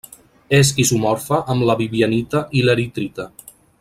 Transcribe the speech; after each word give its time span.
És 0.59 0.71
isomorfa 0.83 1.39
amb 1.55 1.67
la 1.71 1.75
vivianita 1.83 2.43
i 2.61 2.65
l'eritrita. 2.67 3.29